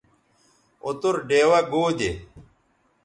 [0.85, 2.11] اوتر ڈیوہ گو دے